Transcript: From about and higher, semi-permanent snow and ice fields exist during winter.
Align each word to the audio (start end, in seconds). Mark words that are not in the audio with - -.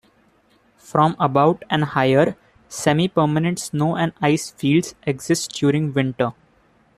From 0.79 1.15
about 1.19 1.61
and 1.69 1.83
higher, 1.83 2.35
semi-permanent 2.69 3.59
snow 3.59 3.95
and 3.95 4.13
ice 4.19 4.49
fields 4.49 4.95
exist 5.05 5.51
during 5.53 5.93
winter. 5.93 6.33